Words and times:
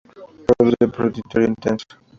Produce 0.47 0.87
prurito 0.91 1.39
intenso. 1.41 1.85